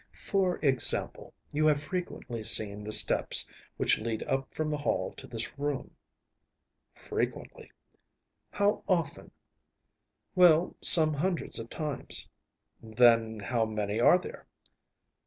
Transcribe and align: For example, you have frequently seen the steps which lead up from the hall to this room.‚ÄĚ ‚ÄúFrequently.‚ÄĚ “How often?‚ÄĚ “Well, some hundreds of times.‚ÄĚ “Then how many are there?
For 0.25 0.57
example, 0.65 1.31
you 1.51 1.67
have 1.67 1.83
frequently 1.83 2.41
seen 2.41 2.83
the 2.83 2.91
steps 2.91 3.45
which 3.77 3.99
lead 3.99 4.23
up 4.23 4.51
from 4.51 4.71
the 4.71 4.79
hall 4.79 5.13
to 5.13 5.27
this 5.27 5.59
room.‚ÄĚ 5.59 7.01
‚ÄúFrequently.‚ÄĚ 7.07 7.69
“How 8.49 8.83
often?‚ÄĚ 8.87 9.31
“Well, 10.33 10.75
some 10.81 11.13
hundreds 11.13 11.59
of 11.59 11.69
times.‚ÄĚ 11.69 12.97
“Then 12.97 13.39
how 13.41 13.63
many 13.67 13.99
are 13.99 14.17
there? 14.17 14.47